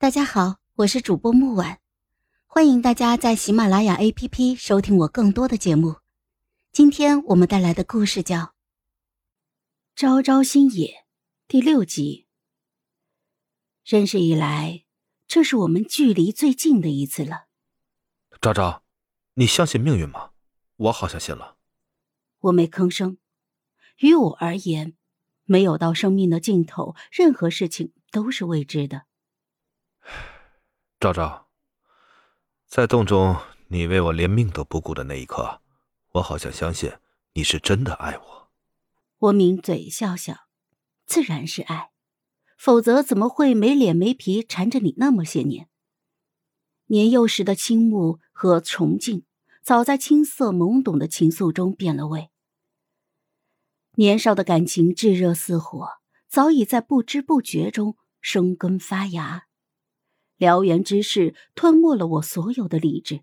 [0.00, 1.78] 大家好，我是主播木婉，
[2.46, 5.96] 欢迎大家在喜马拉雅 APP 收听我更多的节目。
[6.72, 8.38] 今天我们带来的故事叫
[9.94, 10.86] 《朝朝新野》
[11.46, 12.26] 第六集。
[13.84, 14.86] 认识以来，
[15.28, 17.48] 这是我们距离最近的一次了。
[18.40, 18.82] 昭昭，
[19.34, 20.30] 你相信命运吗？
[20.76, 21.58] 我好像信了。
[22.38, 23.18] 我没吭声。
[23.98, 24.94] 于我而言，
[25.44, 29.02] 没有到生命的尽头，任何事情都是未知的。
[30.98, 31.48] 昭昭，
[32.66, 33.36] 在洞中
[33.68, 35.60] 你为我连命都不顾的那一刻，
[36.12, 36.92] 我好像相信
[37.32, 38.50] 你是真的爱我。
[39.18, 40.46] 我抿嘴笑笑，
[41.06, 41.90] 自然是爱，
[42.56, 45.68] 否则怎么会没脸没皮缠着你那么些年？
[46.86, 49.24] 年幼时的倾慕和崇敬，
[49.62, 52.30] 早在青涩懵懂的情愫中变了味。
[53.94, 55.88] 年少的感情炙热似火，
[56.28, 59.46] 早已在不知不觉中生根发芽。
[60.40, 63.22] 燎原之势吞没了我所有的理智，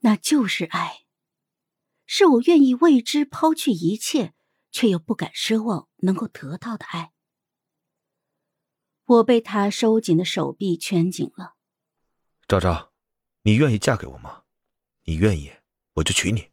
[0.00, 1.06] 那就是爱，
[2.04, 4.34] 是我愿意为之抛去一切，
[4.70, 7.12] 却又不敢奢望能够得到的爱。
[9.06, 11.54] 我被他收紧的手臂圈紧了。
[12.46, 12.92] 昭昭，
[13.42, 14.44] 你愿意嫁给我吗？
[15.04, 15.50] 你愿意，
[15.94, 16.50] 我就娶你。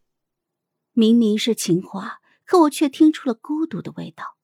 [0.93, 4.37] 明明是情话，可我却听出了孤独的味道。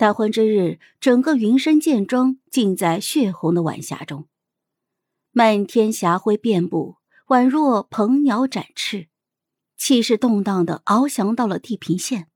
[0.00, 4.30] 大婚之日，整个云深剑庄尽在血红的晚霞中，
[5.30, 9.10] 漫天霞辉遍布，宛若鹏鸟展翅，
[9.76, 12.30] 气势动荡的翱翔到了地平线，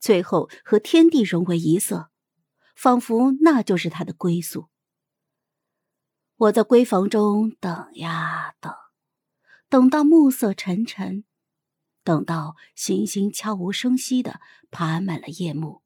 [0.00, 2.10] 最后和天地融为一色，
[2.74, 4.66] 仿佛那就是他的归宿。
[6.34, 8.74] 我在闺房中等呀等，
[9.68, 11.22] 等到暮色沉沉，
[12.02, 14.40] 等到星星悄无声息的
[14.72, 15.85] 爬满了夜幕。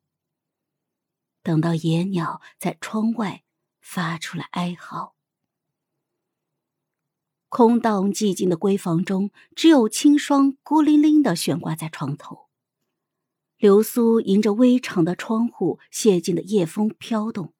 [1.42, 3.42] 等到野鸟在窗外
[3.80, 5.14] 发出了哀嚎，
[7.48, 12.48] 空荡寂静的闺房中，只有青霜孤零零的悬挂在床头。
[13.56, 17.52] 流苏迎着微长的窗户，泄尽的夜风飘动，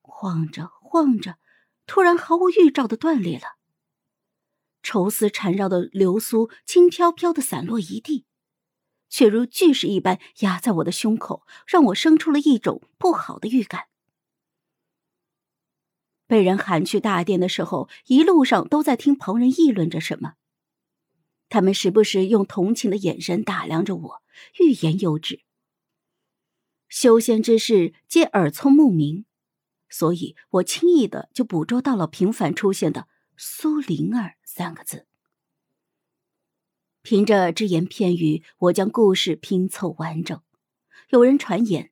[0.00, 1.38] 晃着晃着，
[1.86, 3.56] 突然毫无预兆的断裂了。
[4.80, 8.27] 愁丝缠绕的流苏轻飘飘的散落一地。
[9.08, 13.84] 却如巨石一般压在我的胸口，让我生出了一种不好的预感。
[16.26, 20.34] 被人喊去大殿的时候，一路上都在听旁人议论着什么。
[21.48, 24.22] 他们时不时用同情的眼神打量着我，
[24.60, 25.40] 欲言又止。
[26.90, 29.24] 修仙之事皆耳聪目明，
[29.88, 35.07] 所以我轻易的就捕捉到了频繁出现的“苏灵儿”三个字。
[37.08, 40.42] 凭着只言片语，我将故事拼凑完整。
[41.08, 41.90] 有人传言，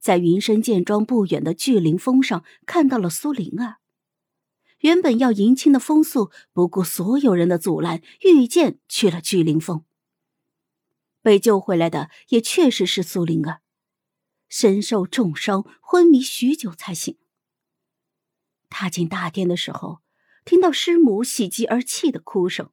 [0.00, 3.76] 在云深剑庄不远的聚灵峰上看到了苏灵儿。
[4.80, 9.84] 原本要迎亲的风素不顾所有人的阻拦，御剑去了聚灵峰。
[11.22, 13.60] 被救回来的也确实是苏灵儿，
[14.48, 17.16] 身受重伤，昏迷许久才醒。
[18.68, 20.00] 踏进大殿的时候，
[20.44, 22.72] 听到师母喜极而泣的哭声。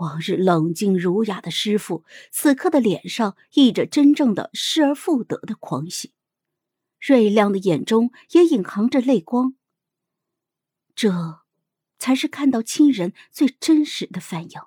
[0.00, 6.14] 往日冷静儒雅的师傅，此刻的脸上溢着真正的失而复得的狂喜，
[6.98, 9.54] 锐亮的眼中也隐含着泪光。
[10.94, 11.40] 这，
[11.98, 14.60] 才是看到亲人最真实的反应。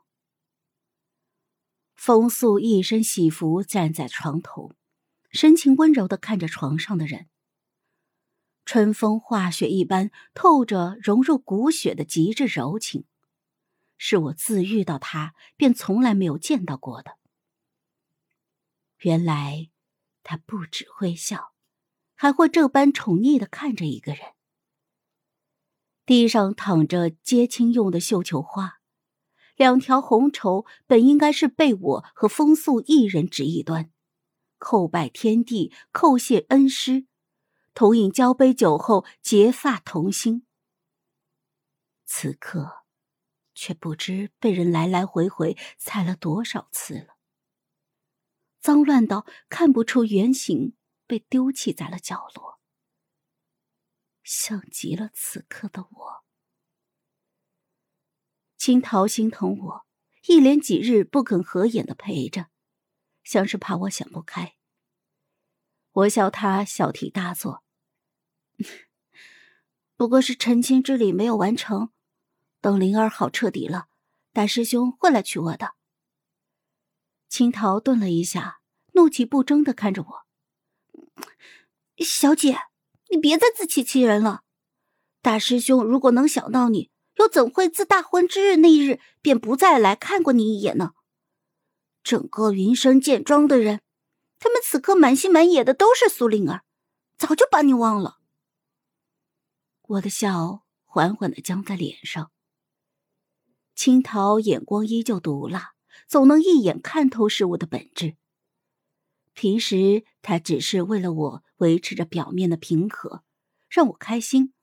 [1.96, 4.74] 风素一身喜服站在床头，
[5.32, 7.28] 神情温柔的看着床上的人。
[8.66, 13.06] 春风化雪一般，透着融入骨血的极致柔情。
[14.06, 17.18] 是我自遇到他便从来没有见到过的。
[18.98, 19.70] 原来，
[20.24, 21.54] 他不只会笑，
[22.14, 24.34] 还会这般宠溺的看着一个人。
[26.06, 28.82] 地上躺着接亲用的绣球花，
[29.56, 33.90] 两条红绸本应该是被我和风素一人执一端，
[34.60, 37.06] 叩拜天地，叩谢恩师，
[37.74, 40.46] 同饮交杯酒后结发同心。
[42.04, 42.83] 此刻。
[43.54, 47.18] 却不知被人来来回回踩了多少次了，
[48.60, 50.76] 脏乱到看不出原形，
[51.08, 52.60] 被丢弃在了角落，
[54.24, 56.24] 像极了此刻的我。
[58.58, 59.86] 青桃心疼我，
[60.28, 62.48] 一连几日不肯合眼的陪着，
[63.24, 64.56] 像是怕我想不开。
[65.92, 67.64] 我笑他小题大做，
[69.96, 71.93] 不过是成亲之礼没有完成。
[72.64, 73.88] 等灵儿好彻底了，
[74.32, 75.74] 大师兄会来娶我的。
[77.28, 78.62] 青桃顿了一下，
[78.94, 80.26] 怒气不争的看着我
[82.00, 82.58] ：“小姐，
[83.10, 84.44] 你别再自欺欺人了。
[85.22, 90.94] 大师兄如果能想到你，又怎会自大婚之日那日便不再来看过你一眼呢？
[92.02, 93.82] 整个云深剑庄的人，
[94.40, 96.64] 他们此刻满心满眼的都是苏灵儿，
[97.18, 98.20] 早就把你忘了。
[99.82, 102.32] 我的笑缓缓的僵在脸上。
[103.76, 105.74] 青桃眼光依旧毒辣，
[106.08, 108.16] 总能一眼看透事物的本质。
[109.34, 113.24] 平时他只是为了我维持着表面的平和，
[113.68, 114.54] 让我开心，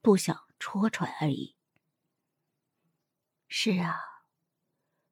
[0.00, 1.54] 不想戳穿而已。
[3.46, 3.96] 是啊，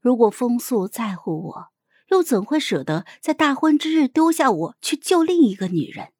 [0.01, 1.73] 如果风素在乎我，
[2.09, 6.15] 又怎会舍得在大婚之日丢下我去救另一个女人？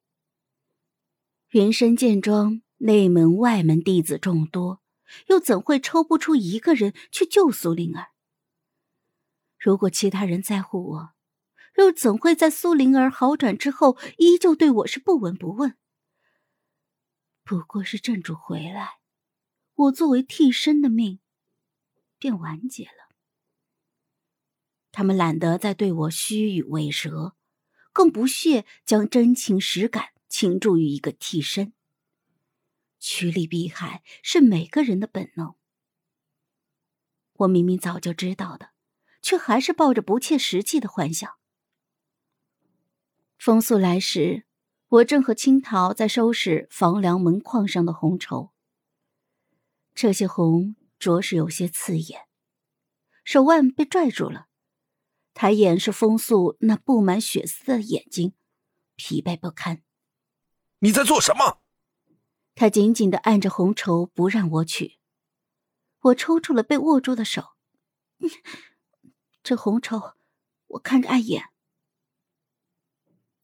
[1.49, 4.82] 云深剑庄内门外门弟子众多，
[5.27, 8.07] 又怎会抽不出一个人去救苏灵儿？
[9.57, 11.13] 如果其他人在乎我，
[11.77, 15.77] 又怎会在苏灵儿好转之后，依旧对我是不闻不问？
[17.43, 18.99] 不过是镇主回来，
[19.73, 21.19] 我作为替身的命
[22.17, 23.09] 便完结了。
[24.91, 27.35] 他们懒得再对我虚与委蛇，
[27.91, 31.73] 更不屑将真情实感倾注于一个替身。
[33.03, 35.55] 趋利避害是每个人的本能，
[37.33, 38.69] 我明明早就知道的，
[39.21, 41.29] 却还是抱着不切实际的幻想。
[43.37, 44.45] 风速来时，
[44.87, 48.53] 我正和青桃在收拾房梁门框上的红绸。
[49.93, 52.21] 这些红着实有些刺眼，
[53.25, 54.47] 手腕被拽住了，
[55.33, 58.33] 抬眼是风速那布满血丝的眼睛，
[58.95, 59.83] 疲惫不堪。
[60.79, 61.62] 你在做什么？
[62.55, 64.99] 他紧紧的按着红绸不让我取，
[65.99, 67.53] 我抽出了被握住的手。
[69.41, 70.13] 这红绸，
[70.67, 71.49] 我看着碍眼。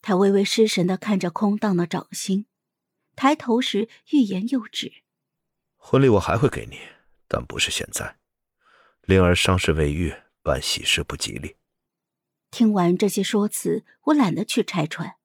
[0.02, 2.46] 他微微失神的看着空荡的掌心，
[3.16, 5.04] 抬头时欲言又止。
[5.76, 6.80] 婚礼我还会给你，
[7.28, 8.18] 但不是现在。
[9.02, 11.58] 灵儿伤势未愈，办喜事不吉利。
[12.52, 15.16] 听完这些说辞，我懒得去拆穿。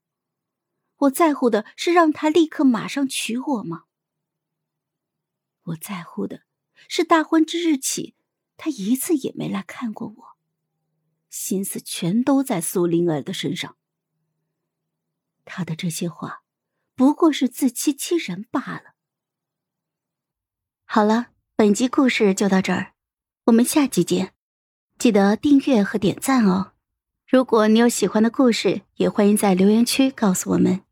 [0.99, 3.85] 我在乎的是让他立刻马上娶我吗？
[5.65, 6.43] 我在乎的
[6.89, 8.15] 是大婚之日起，
[8.57, 10.37] 他一次也没来看过我，
[11.31, 13.77] 心思全都在苏灵儿的身上。
[15.45, 16.43] 他的这些话，
[16.95, 18.95] 不过是自欺欺人罢了。
[20.85, 22.95] 好了，本集故事就到这儿，
[23.47, 24.35] 我们下集见，
[24.99, 26.74] 记得订阅和点赞哦。
[27.35, 30.83] 如果你有喜欢的故事，也欢迎在留言区告诉我们。